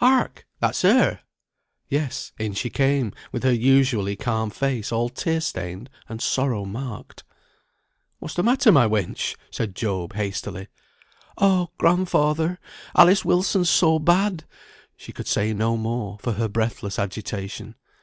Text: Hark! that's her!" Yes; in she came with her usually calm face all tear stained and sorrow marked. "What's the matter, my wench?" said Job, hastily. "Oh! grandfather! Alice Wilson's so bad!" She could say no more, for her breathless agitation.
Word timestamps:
Hark! 0.00 0.46
that's 0.60 0.82
her!" 0.82 1.20
Yes; 1.88 2.32
in 2.38 2.52
she 2.52 2.68
came 2.68 3.14
with 3.32 3.42
her 3.42 3.54
usually 3.54 4.16
calm 4.16 4.50
face 4.50 4.92
all 4.92 5.08
tear 5.08 5.40
stained 5.40 5.88
and 6.10 6.20
sorrow 6.20 6.66
marked. 6.66 7.24
"What's 8.18 8.34
the 8.34 8.42
matter, 8.42 8.70
my 8.70 8.86
wench?" 8.86 9.34
said 9.50 9.74
Job, 9.74 10.12
hastily. 10.12 10.68
"Oh! 11.38 11.70
grandfather! 11.78 12.58
Alice 12.94 13.24
Wilson's 13.24 13.70
so 13.70 13.98
bad!" 13.98 14.44
She 14.94 15.10
could 15.10 15.26
say 15.26 15.54
no 15.54 15.78
more, 15.78 16.18
for 16.20 16.32
her 16.32 16.48
breathless 16.48 16.98
agitation. 16.98 17.74